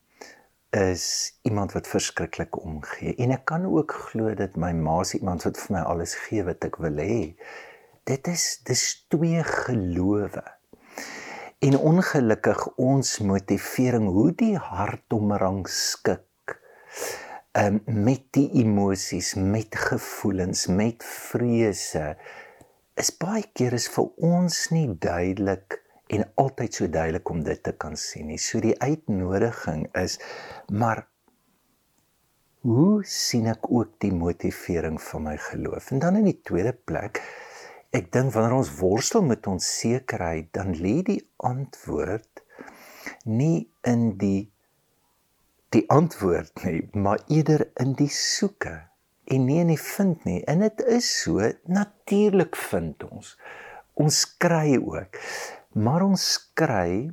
is 0.74 1.38
iemand 1.42 1.72
wat 1.72 1.86
verskriklik 1.86 2.56
omgee 2.58 3.14
en 3.22 3.34
ek 3.36 3.44
kan 3.50 3.66
ook 3.70 3.94
glo 4.08 4.34
dat 4.34 4.56
my 4.58 4.72
ma 4.74 4.98
is 5.04 5.14
iemand 5.14 5.46
wat 5.46 5.60
vir 5.62 5.76
my 5.76 5.82
alles 5.94 6.14
gee 6.26 6.42
wat 6.46 6.66
ek 6.66 6.80
wil 6.82 6.98
hê. 6.98 7.34
Dit 8.04 8.28
is 8.28 8.46
dis 8.66 8.82
twee 9.12 9.42
gelowe. 9.46 10.42
En 11.64 11.78
ongelukkig 11.78 12.66
ons 12.76 13.18
motivering 13.24 14.10
hoe 14.12 14.32
die 14.36 14.56
hart 14.58 15.14
omrang 15.16 15.62
skik 15.70 16.58
um, 17.56 17.80
met 17.86 18.26
die 18.36 18.50
emosies, 18.64 19.34
met 19.38 19.78
gevoelens, 19.88 20.66
met 20.66 21.06
vrese 21.06 22.12
is 23.00 23.10
baie 23.18 23.46
keer 23.54 23.74
is 23.74 23.88
vir 23.94 24.10
ons 24.22 24.58
nie 24.74 24.86
duidelik 25.02 25.80
en 26.14 26.26
altyd 26.40 26.78
so 26.78 26.88
duidelik 26.90 27.30
om 27.30 27.42
dit 27.46 27.62
te 27.62 27.72
kan 27.72 27.96
sien 27.98 28.30
nie. 28.30 28.38
So 28.38 28.62
die 28.62 28.76
uitnodiging 28.80 29.88
is 29.98 30.18
maar 30.72 31.06
hoe 32.64 33.04
sien 33.04 33.50
ek 33.52 33.66
ook 33.68 33.98
die 34.00 34.12
motivering 34.14 34.96
van 35.10 35.26
my 35.28 35.36
geloof? 35.50 35.90
En 35.92 36.00
dan 36.00 36.16
in 36.22 36.30
die 36.30 36.40
tweede 36.46 36.72
plek, 36.72 37.20
ek 37.94 38.08
dink 38.14 38.32
wanneer 38.32 38.56
ons 38.56 38.72
worstel 38.78 39.24
met 39.26 39.46
ons 39.50 39.66
sekerheid, 39.80 40.48
dan 40.56 40.72
lê 40.80 41.02
die 41.04 41.20
antwoord 41.44 42.40
nie 43.28 43.68
in 43.84 44.14
die 44.20 44.50
die 45.74 45.84
antwoord 45.90 46.62
nie, 46.62 46.84
maar 46.94 47.18
eerder 47.26 47.66
in 47.82 47.96
die 47.98 48.10
soeke 48.14 48.76
en 49.24 49.46
nie 49.48 49.58
in 49.58 49.72
die 49.72 49.80
vind 49.80 50.22
nie. 50.28 50.38
En 50.46 50.62
dit 50.62 50.82
is 50.86 51.08
so, 51.24 51.42
natuurlik 51.66 52.56
vind 52.70 53.02
ons. 53.08 53.34
Ons 53.98 54.20
kry 54.38 54.76
ook. 54.78 55.18
Maar 55.74 56.04
ons 56.06 56.24
kry 56.54 57.10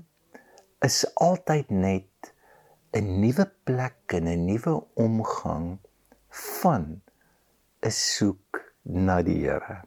is 0.86 1.00
altyd 1.18 1.70
net 1.74 2.34
'n 2.94 3.08
nuwe 3.22 3.46
plek 3.66 4.14
en 4.14 4.28
'n 4.30 4.46
nuwe 4.46 4.74
omgang 4.94 5.80
van 6.30 7.02
'n 7.82 7.92
soek 7.92 8.62
na 8.84 9.22
die 9.22 9.42
Here. 9.46 9.82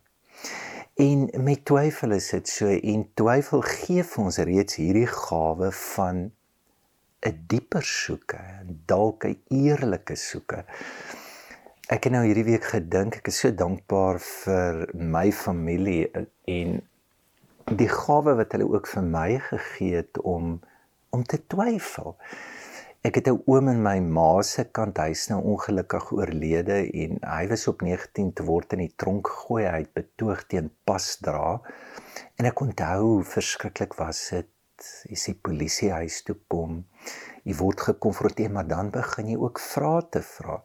En 0.94 1.30
met 1.44 1.64
twyfel 1.64 2.10
is 2.10 2.30
dit 2.30 2.48
so 2.48 2.66
en 2.66 3.14
twyfel 3.14 3.60
gee 3.60 4.02
vir 4.02 4.24
ons 4.24 4.38
reeds 4.38 4.74
hierdie 4.74 5.06
gawe 5.06 5.70
van 5.72 6.32
'n 7.26 7.44
dieper 7.46 7.82
soeke, 7.82 8.42
dalk 8.86 9.24
'n 9.24 9.38
eerlike 9.50 10.16
soeke. 10.16 10.64
Ek 11.88 12.04
het 12.04 12.12
nou 12.12 12.24
hierdie 12.26 12.44
week 12.44 12.64
gedink, 12.64 13.16
ek 13.16 13.26
is 13.28 13.38
so 13.38 13.50
dankbaar 13.50 14.18
vir 14.18 14.88
my 14.94 15.32
familie 15.32 16.10
en 16.44 16.82
die 17.72 17.88
gawe 17.88 18.34
wat 18.36 18.52
hulle 18.52 18.66
ook 18.68 18.88
vir 18.90 19.06
my 19.08 19.30
gegee 19.40 19.96
het 20.02 20.20
om 20.20 20.60
om 21.14 21.22
te 21.22 21.38
twyfel. 21.46 22.16
Ek 23.06 23.14
het 23.20 23.28
'n 23.28 23.42
oom 23.46 23.68
in 23.68 23.82
my 23.82 24.00
ma 24.00 24.42
se 24.42 24.64
kant 24.64 24.96
huis 24.98 25.28
nou 25.28 25.40
ongelukkig 25.42 26.12
oorlede 26.12 26.90
en 27.02 27.18
hy 27.22 27.46
was 27.48 27.66
op 27.68 27.82
19 27.82 28.32
te 28.32 28.42
word 28.44 28.72
in 28.72 28.78
die 28.78 28.94
tronk 28.96 29.28
gegooi. 29.28 29.64
Hy 29.64 29.78
het 29.78 29.92
betoog 29.94 30.46
teen 30.46 30.70
pasdra. 30.84 31.60
En 32.36 32.44
ek 32.44 32.60
onthou 32.60 33.22
verskriklik 33.22 33.94
was 33.94 34.28
dit. 34.30 34.48
Is 35.04 35.24
die 35.24 35.34
polisie 35.34 35.90
huis 35.90 36.22
toe 36.22 36.36
kom. 36.48 36.84
Jy 37.44 37.54
word 37.54 37.80
gekonfronteer, 37.80 38.50
maar 38.50 38.66
dan 38.66 38.90
begin 38.90 39.28
jy 39.28 39.36
ook 39.36 39.58
vrae 39.60 40.02
te 40.10 40.22
vra 40.22 40.62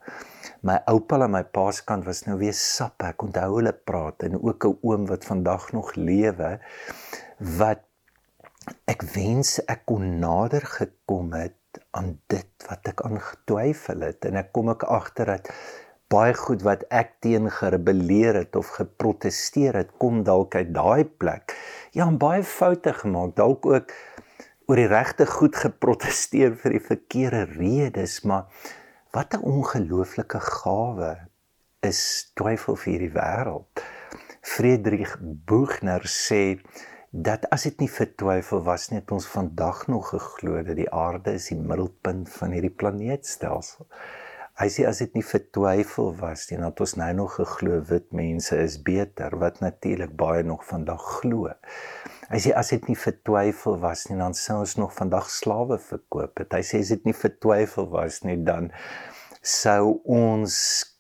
my 0.62 0.80
oupa 0.92 1.20
aan 1.24 1.32
my 1.32 1.44
pa 1.44 1.70
se 1.72 1.84
kant 1.88 2.06
was 2.06 2.26
nou 2.28 2.38
weer 2.40 2.56
sap. 2.56 3.04
Ek 3.04 3.24
onthou 3.24 3.60
hulle 3.60 3.74
praat 3.74 4.26
en 4.28 4.40
ook 4.40 4.66
'n 4.66 4.78
oom 4.82 5.06
wat 5.08 5.26
vandag 5.26 5.72
nog 5.72 5.96
lewe 5.96 6.60
wat 7.60 7.84
ek 8.86 9.02
wens 9.16 9.60
ek 9.66 9.86
kon 9.86 10.20
nader 10.20 10.66
gekom 10.66 11.34
het 11.34 11.80
aan 11.92 12.20
dit 12.28 12.66
wat 12.70 12.88
ek 12.92 13.02
aangetwyfel 13.02 14.02
het 14.02 14.26
en 14.26 14.36
ek 14.36 14.52
kom 14.54 14.70
ek 14.70 14.84
agter 14.84 15.26
dat 15.26 15.50
baie 16.10 16.34
goed 16.34 16.64
wat 16.66 16.84
ek 16.90 17.20
teen 17.22 17.50
gerebelleer 17.54 18.34
het 18.42 18.56
of 18.58 18.72
geprotesteer 18.80 19.78
het 19.78 19.92
kom 20.02 20.24
dalk 20.24 20.56
uit 20.56 20.74
daai 20.74 21.06
plek. 21.06 21.54
Ja, 21.94 22.08
en 22.08 22.18
baie 22.18 22.44
foute 22.44 22.94
gemaak, 22.94 23.36
dalk 23.38 23.66
ook 23.66 23.94
oor 24.70 24.82
die 24.82 24.90
regte 24.90 25.26
goed 25.30 25.56
geprotesteer 25.66 26.58
vir 26.58 26.78
die 26.78 26.86
verkeerde 26.88 27.46
redes, 27.54 28.24
maar 28.26 28.50
Wat 29.12 29.34
'n 29.34 29.42
ongelooflike 29.42 30.40
gawe 30.40 31.12
is 31.82 32.02
twyfel 32.38 32.76
vir 32.82 32.92
hierdie 32.92 33.16
wêreld. 33.16 33.82
Friedrich 34.46 35.16
Buchner 35.22 36.06
sê 36.06 36.60
dat 37.10 37.48
as 37.56 37.66
dit 37.66 37.80
nie 37.82 37.90
vir 37.90 38.12
twyfel 38.22 38.62
was 38.68 38.86
nie, 38.90 39.00
het 39.00 39.12
ons 39.12 39.26
vandag 39.28 39.88
nog 39.88 40.12
geglo 40.14 40.62
dat 40.62 40.78
die 40.78 40.92
aarde 40.94 41.34
is 41.40 41.50
die 41.50 41.58
middelpunt 41.58 42.30
van 42.30 42.54
hierdie 42.54 42.76
planeetstelsel. 42.84 43.90
Hy 44.62 44.70
sê 44.78 44.86
as 44.86 45.02
dit 45.02 45.18
nie 45.18 45.26
vir 45.26 45.44
twyfel 45.58 46.14
was 46.22 46.46
nie, 46.50 46.60
dan 46.62 46.70
het 46.70 46.86
ons 46.86 46.96
nou 47.02 47.12
nog 47.24 47.36
geglo 47.42 47.82
wit 47.90 48.12
mense 48.14 48.62
is 48.62 48.78
beter, 48.92 49.40
wat 49.42 49.60
natuurlik 49.66 50.14
baie 50.22 50.44
nog 50.44 50.66
vandag 50.70 51.02
glo. 51.16 51.50
Hy 52.30 52.38
sê 52.44 52.52
as 52.54 52.70
dit 52.70 52.84
nie 52.86 52.98
vir 53.02 53.16
twyfel 53.26 53.80
was 53.82 54.06
nie, 54.10 54.18
dan 54.20 54.36
sou 54.38 54.60
ons 54.62 54.76
nog 54.78 54.92
vandag 54.94 55.32
slawe 55.34 55.80
verkoop 55.82 56.38
het. 56.38 56.54
Hy 56.54 56.62
sê 56.62 56.82
as 56.84 56.92
dit 56.94 57.08
nie 57.10 57.16
vir 57.18 57.34
twyfel 57.42 57.90
was 57.90 58.20
nie, 58.22 58.38
dan 58.46 58.70
sou 59.42 59.98
ons 60.06 60.54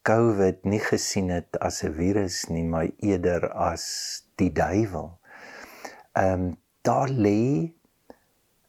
COVID 0.09 0.65
nie 0.65 0.79
gesien 0.81 1.29
het 1.29 1.59
as 1.61 1.83
'n 1.83 1.93
virus 1.93 2.49
nie, 2.49 2.63
maar 2.63 2.89
eerder 2.97 3.45
as 3.53 4.23
die 4.41 4.49
duiwel. 4.49 5.19
Ehm 6.17 6.33
um, 6.33 6.57
daar 6.81 7.09
lê 7.09 7.73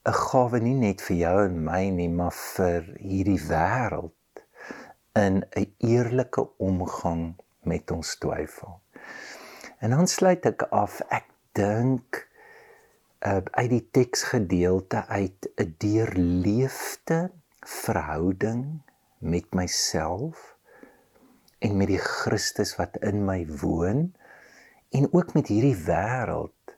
'n 0.04 0.12
gawe 0.12 0.60
nie 0.60 0.74
net 0.74 1.00
vir 1.00 1.16
jou 1.16 1.44
en 1.46 1.64
my 1.64 1.88
nie, 1.88 2.08
maar 2.08 2.32
vir 2.32 2.82
hierdie 3.00 3.40
wêreld 3.48 4.44
in 5.16 5.44
'n 5.56 5.72
eerlike 5.78 6.44
omgang 6.58 7.34
met 7.64 7.90
ons 7.90 8.16
twyfel. 8.18 8.80
En 9.80 9.90
dan 9.90 10.06
sluit 10.06 10.46
ek 10.46 10.62
af, 10.70 11.00
ek 11.08 11.24
dink 11.52 12.29
uh, 13.20 13.42
uit 13.50 13.70
die 13.70 13.88
teksgedeelte 13.90 15.04
uit 15.06 15.50
'n 15.56 15.74
deurleefde 15.78 17.30
verhouding 17.60 18.82
met 19.18 19.54
myself 19.54 20.56
en 21.58 21.76
met 21.76 21.86
die 21.86 22.00
Christus 22.00 22.76
wat 22.76 22.96
in 22.96 23.24
my 23.24 23.46
woon 23.60 24.14
en 24.90 25.12
ook 25.12 25.34
met 25.34 25.52
hierdie 25.52 25.76
wêreld 25.76 26.76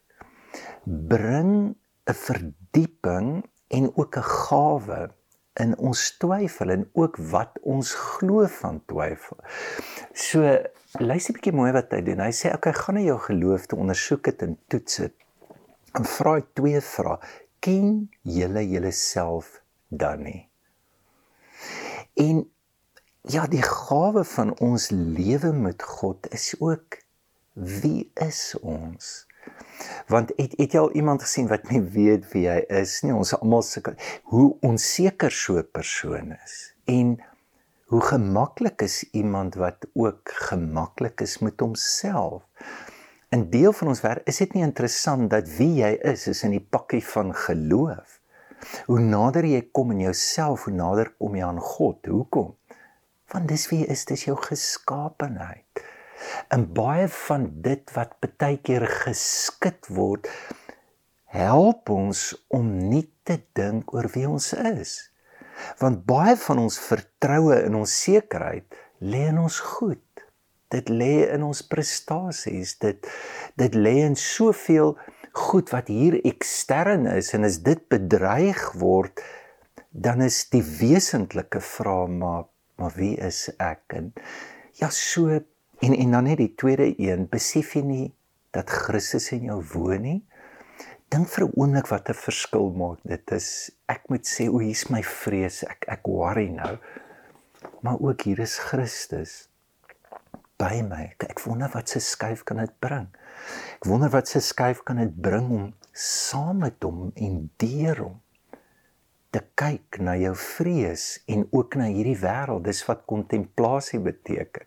bring 0.85 1.77
'n 2.05 2.19
verdieping 2.27 3.47
en 3.69 3.97
ook 3.97 4.17
'n 4.17 4.31
gawe 4.47 5.11
in 5.55 5.79
ons 5.79 6.17
twyfel 6.17 6.71
en 6.71 6.91
ook 6.93 7.17
wat 7.17 7.59
ons 7.63 7.95
glo 7.95 8.47
van 8.47 8.83
twyfel. 8.87 9.37
So 10.13 10.41
luister 10.99 11.33
'n 11.33 11.37
bietjie 11.39 11.53
mooi 11.53 11.73
wat 11.73 11.91
hy 11.91 12.03
doen. 12.03 12.21
Hy 12.21 12.33
sê 12.33 12.55
okay, 12.55 12.73
gaan 12.73 12.95
na 12.95 13.01
jou 13.01 13.19
geloof 13.19 13.67
te 13.67 13.77
ondersoek 13.77 14.25
dit 14.25 14.43
en 14.43 14.59
toets 14.67 14.97
dit 14.97 15.15
en 15.99 16.09
vra 16.09 16.39
twee 16.59 16.81
vrae. 16.81 17.19
Ken 17.63 18.09
julle 18.23 18.65
julleself 18.69 19.61
dan 19.89 20.23
nie? 20.27 20.49
En 22.19 22.43
ja, 23.31 23.47
die 23.47 23.63
gawe 23.63 24.25
van 24.25 24.55
ons 24.59 24.91
lewe 24.91 25.53
met 25.53 25.83
God 25.83 26.27
is 26.35 26.55
ook 26.59 26.99
wie 27.53 28.11
is 28.15 28.55
ons? 28.61 29.13
Want 30.11 30.33
het 30.37 30.55
het 30.59 30.75
jy 30.75 30.81
al 30.81 30.93
iemand 30.99 31.23
gesien 31.23 31.49
wat 31.51 31.71
nie 31.71 31.83
weet 31.95 32.27
wie 32.33 32.49
hy 32.51 32.63
is 32.83 33.01
nie? 33.03 33.15
Ons 33.15 33.35
almal 33.39 33.65
sukkel 33.67 33.95
hoe 34.31 34.49
onseker 34.67 35.31
so 35.31 35.59
'n 35.59 35.69
persoon 35.73 36.35
is. 36.45 36.75
En 36.85 37.19
hoe 37.93 38.01
gemaklik 38.01 38.83
is 38.83 39.05
iemand 39.11 39.55
wat 39.55 39.87
ook 39.93 40.31
gemaklik 40.49 41.21
is 41.21 41.39
met 41.39 41.61
homself. 41.61 42.43
In 43.33 43.47
deel 43.49 43.73
van 43.73 43.89
ons 43.89 44.03
werk 44.05 44.27
is 44.29 44.43
dit 44.43 44.51
nie 44.53 44.65
interessant 44.65 45.31
dat 45.33 45.47
wie 45.57 45.79
jy 45.79 45.95
is 46.11 46.27
is 46.29 46.43
in 46.45 46.53
die 46.53 46.67
pakkie 46.75 47.01
van 47.15 47.31
geloof. 47.33 48.19
Hoe 48.91 49.01
nader 49.01 49.47
jy 49.49 49.63
kom 49.73 49.95
in 49.95 50.03
jouself, 50.05 50.67
hoe 50.69 50.75
nader 50.77 51.15
kom 51.17 51.39
jy 51.39 51.47
aan 51.47 51.63
God. 51.65 52.05
Hoekom? 52.13 52.51
Want 53.33 53.49
dis 53.49 53.65
wie 53.71 53.81
jy 53.81 53.89
is, 53.95 54.05
dis 54.11 54.27
jou 54.27 54.37
geskaapenheid. 54.37 55.81
En 56.53 56.69
baie 56.77 57.09
van 57.09 57.49
dit 57.65 57.95
wat 57.97 58.13
baie 58.21 58.61
keer 58.61 58.85
geskit 59.07 59.89
word, 59.89 60.29
help 61.33 61.89
ons 61.89 62.29
om 62.53 62.69
nie 62.93 63.07
te 63.25 63.41
dink 63.57 63.97
oor 63.97 64.13
wie 64.13 64.29
ons 64.29 64.53
is. 64.61 64.99
Want 65.81 66.05
baie 66.05 66.37
van 66.37 66.61
ons 66.67 66.77
vertroue 66.85 67.63
in 67.65 67.81
ons 67.81 67.97
sekerheid 68.05 68.69
lê 69.01 69.25
in 69.33 69.41
ons 69.41 69.57
goed. 69.79 70.05
Dit 70.73 70.89
lê 70.89 71.29
in 71.29 71.45
ons 71.45 71.61
prestasies. 71.69 72.77
Dit 72.81 73.09
dit 73.61 73.75
lê 73.77 73.99
in 74.07 74.17
soveel 74.17 74.97
goed 75.37 75.73
wat 75.73 75.91
hier 75.93 76.19
ekstern 76.29 77.07
is 77.13 77.33
en 77.37 77.45
as 77.49 77.61
dit 77.65 77.81
bedreig 77.93 78.61
word, 78.81 79.21
dan 79.93 80.25
is 80.25 80.45
die 80.53 80.65
wesentlike 80.65 81.61
vraag 81.61 82.09
maar 82.17 82.49
maar 82.81 82.95
wie 82.97 83.15
is 83.21 83.47
ek? 83.61 83.85
En 83.95 84.13
ja 84.81 84.89
so 84.91 85.29
en 85.33 85.93
en 85.93 86.17
dan 86.17 86.25
net 86.25 86.41
die 86.41 86.55
tweede 86.57 86.89
een 86.97 87.29
besef 87.31 87.77
jy 87.77 87.85
nie 87.87 88.09
dat 88.57 88.73
Christus 88.73 89.31
in 89.37 89.51
jou 89.51 89.61
woon 89.75 90.03
nie? 90.09 90.21
Dink 91.13 91.29
vir 91.29 91.45
'n 91.45 91.53
oomblik 91.61 91.89
wat 91.93 92.09
'n 92.09 92.17
verskil 92.17 92.73
maak. 92.73 92.99
Dit 93.05 93.31
is 93.33 93.71
ek 93.89 94.09
moet 94.09 94.25
sê 94.25 94.49
o 94.49 94.59
hier's 94.59 94.89
my 94.89 95.03
vrees. 95.03 95.63
Ek 95.65 95.85
ek 95.89 96.07
worry 96.09 96.49
nou. 96.49 96.79
Maar 97.83 98.01
ook 98.01 98.23
hier 98.23 98.41
is 98.41 98.59
Christus 98.59 99.52
by 100.63 100.83
my 100.87 101.05
ek, 101.11 101.29
ek 101.35 101.45
wonder 101.47 101.71
wat 101.75 101.91
se 101.91 102.03
skuif 102.03 102.47
kan 102.49 102.63
dit 102.63 102.75
bring 102.81 103.11
ek 103.81 103.91
wonder 103.91 104.13
wat 104.15 104.31
se 104.31 104.43
skuif 104.45 104.85
kan 104.87 105.03
dit 105.03 105.15
bring 105.29 105.51
om 105.51 105.71
saam 105.93 106.63
met 106.63 106.79
hom 106.87 107.11
en 107.19 107.41
deur 107.61 108.07
hom 108.07 108.21
te 109.33 109.41
kyk 109.57 109.97
na 110.05 110.15
jou 110.21 110.33
vrees 110.37 111.05
en 111.33 111.47
ook 111.57 111.77
na 111.81 111.89
hierdie 111.89 112.19
wêreld. 112.21 112.67
Dis 112.69 112.83
wat 112.85 113.07
kontemplasie 113.09 114.01
beteken. 114.05 114.67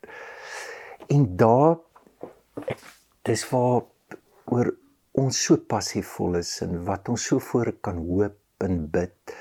En 1.14 1.28
daar 1.38 1.78
dis 3.30 3.44
waar 3.52 3.84
oor 4.50 4.72
ons 5.22 5.42
so 5.48 5.62
passievol 5.70 6.40
is 6.42 6.58
en 6.66 6.82
wat 6.88 7.10
ons 7.14 7.28
so 7.30 7.40
voor 7.40 7.72
kan 7.86 8.02
hoop 8.02 8.66
en 8.66 8.82
bid. 8.92 9.36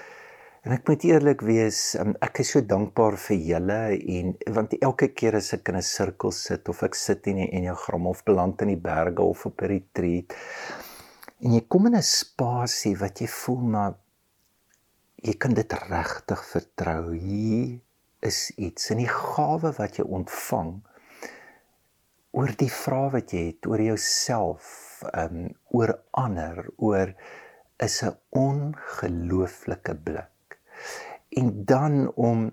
En 0.64 0.72
ek 0.72 0.86
moet 0.88 1.02
eerlik 1.04 1.42
wees, 1.44 1.78
um, 2.00 2.14
ek 2.24 2.38
is 2.40 2.54
so 2.54 2.64
dankbaar 2.64 3.18
vir 3.20 3.36
julle 3.50 3.80
en 4.16 4.30
want 4.56 4.72
elke 4.78 5.10
keer 5.12 5.36
as 5.36 5.52
ek 5.52 5.68
in 5.68 5.76
'n 5.76 5.84
sirkel 5.84 6.32
sit 6.32 6.70
of 6.72 6.80
ek 6.86 6.96
sit 6.96 7.26
in 7.28 7.36
'n 7.36 7.52
enneagram 7.58 8.06
of 8.08 8.24
beland 8.24 8.62
in 8.64 8.72
die 8.72 8.80
berge 8.86 9.20
of 9.20 9.44
op 9.44 9.60
'n 9.60 9.68
retreat 9.74 10.32
en 11.44 11.52
jy 11.52 11.60
kom 11.68 11.86
in 11.86 11.96
'n 12.00 12.02
spasie 12.02 12.96
wat 12.96 13.20
jy 13.20 13.28
voel 13.28 13.62
maar 13.76 13.94
jy 15.22 15.34
kan 15.36 15.54
dit 15.54 15.72
regtig 15.72 16.42
vertrou. 16.54 17.12
Hier 17.12 17.80
is 18.22 18.50
iets 18.56 18.90
in 18.90 19.04
die 19.04 19.12
gawe 19.12 19.70
wat 19.78 19.98
jy 19.98 20.04
ontvang 20.04 20.80
oor 22.32 22.52
die 22.56 22.72
vrae 22.72 23.10
wat 23.12 23.32
jy 23.36 23.46
het 23.52 23.66
oor 23.66 23.80
jouself, 23.80 25.02
um 25.12 25.52
oor 25.76 25.92
ander, 26.12 26.64
oor 26.78 27.12
is 27.76 28.02
'n 28.02 28.16
ongelooflike 28.32 29.94
blik. 30.04 30.33
En 31.34 31.64
dan 31.68 32.12
om 32.14 32.50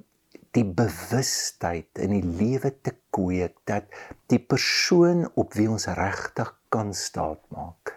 die 0.55 0.65
bewustheid 0.65 2.01
in 2.03 2.15
die 2.17 2.25
lewe 2.25 2.73
te 2.83 2.93
kweek 3.15 3.55
dat 3.69 3.87
die 4.31 4.39
persoon 4.39 5.25
op 5.39 5.55
wie 5.55 5.69
ons 5.71 5.87
regtig 5.95 6.51
kan 6.73 6.93
staat 6.95 7.43
maak 7.55 7.95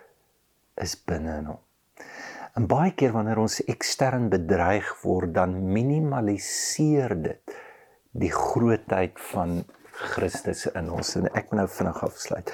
is 0.82 0.94
binne 1.06 1.38
in 1.42 1.50
hom. 1.52 1.60
En 2.54 2.66
baie 2.70 2.92
keer 2.94 3.14
wanneer 3.14 3.40
ons 3.42 3.60
ekstern 3.70 4.28
bedreig 4.30 4.86
word, 5.02 5.32
dan 5.34 5.56
minimaliseer 5.74 7.16
dit 7.22 7.54
die 8.14 8.30
grootheid 8.30 9.18
van 9.32 9.64
Christus 10.14 10.68
in 10.70 10.90
ons. 10.94 11.16
En 11.18 11.26
ek 11.32 11.50
moet 11.50 11.64
nou 11.64 11.68
vinnig 11.78 12.02
afsluit. 12.06 12.52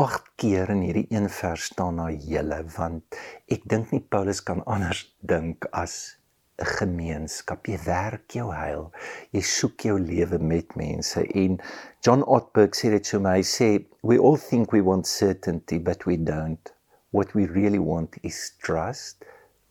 Agt 0.00 0.28
keer 0.42 0.72
in 0.74 0.80
hierdie 0.82 1.06
een 1.14 1.28
vers 1.30 1.68
staan 1.70 2.00
na 2.00 2.08
julle 2.10 2.56
want 2.74 3.18
ek 3.54 3.62
dink 3.70 3.92
nie 3.94 4.02
Paulus 4.02 4.40
kan 4.42 4.64
anders 4.66 5.04
dink 5.32 5.68
as 5.70 6.16
'n 6.62 6.66
gemeenskap. 6.78 7.68
Jy 7.70 7.78
werk 7.84 8.34
jou 8.38 8.48
heil. 8.54 8.88
Jy 9.34 9.42
soek 9.50 9.86
jou 9.86 9.94
lewe 10.00 10.38
met 10.38 10.74
mense 10.76 11.22
en 11.44 11.60
John 12.02 12.26
Ortberg 12.36 12.74
sê 12.78 12.90
dit 12.90 13.06
so 13.06 13.20
my 13.22 13.38
sê 13.52 13.70
we 14.02 14.18
all 14.18 14.36
think 14.36 14.74
we 14.74 14.82
want 14.90 15.06
certainty 15.06 15.78
but 15.78 16.06
we 16.10 16.16
don't. 16.16 16.74
What 17.10 17.34
we 17.38 17.46
really 17.46 17.78
want 17.78 18.18
is 18.22 18.52
trust, 18.66 19.24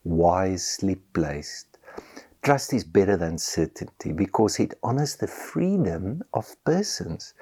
wisely 0.03 0.95
placed. 1.13 1.77
Trust 2.41 2.73
is 2.73 2.84
better 2.84 3.17
than 3.17 3.38
certainty 3.38 4.13
because 4.13 4.60
it 4.63 4.73
honors 4.81 5.15
the 5.17 5.27
freedom 5.27 6.23
of 6.34 6.55
persons 6.63 7.34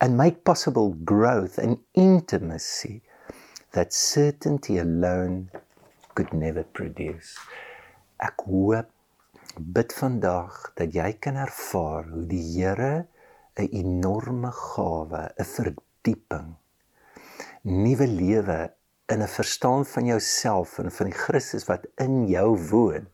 and 0.00 0.16
make 0.16 0.44
possible 0.44 0.94
growth 1.04 1.58
and 1.58 1.78
intimacy 1.94 3.02
that 3.72 3.92
certainty 3.92 4.78
alone 4.78 5.50
could 6.14 6.32
never 6.32 6.62
produce. 6.62 7.36
Ek 8.18 8.42
hoop 8.46 8.90
bid 9.58 9.92
vandag 9.94 10.54
dat 10.78 10.94
jy 10.94 11.12
kan 11.22 11.38
ervaar 11.38 12.06
hoe 12.12 12.24
die 12.30 12.42
Here 12.54 13.06
'n 13.58 13.68
enorme 13.82 14.50
gawe, 14.54 15.22
'n 15.34 15.48
verdieping, 15.54 16.54
nuwe 17.62 18.06
lewe 18.06 18.60
in 19.12 19.22
'n 19.22 19.34
verstaan 19.38 19.84
van 19.84 20.06
jouself 20.06 20.78
en 20.78 20.90
van 20.90 21.10
die 21.10 21.18
Christus 21.24 21.66
wat 21.66 21.86
in 21.96 22.26
jou 22.28 22.54
woon 22.70 23.08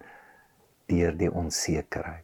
deur 0.87 1.17
die 1.17 1.33
onsekerheid. 1.33 2.24